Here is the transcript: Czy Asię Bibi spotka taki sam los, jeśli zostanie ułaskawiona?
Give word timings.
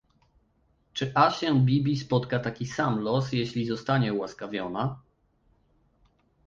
Czy 0.93 1.11
Asię 1.15 1.61
Bibi 1.65 1.97
spotka 1.97 2.39
taki 2.39 2.67
sam 2.67 2.99
los, 2.99 3.31
jeśli 3.33 3.65
zostanie 3.65 4.13
ułaskawiona? 4.13 4.99